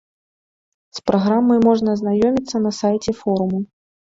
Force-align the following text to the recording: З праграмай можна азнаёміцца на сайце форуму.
З 0.99 1.03
праграмай 1.09 1.59
можна 1.67 1.89
азнаёміцца 1.99 2.65
на 2.67 2.71
сайце 2.81 3.11
форуму. 3.23 3.65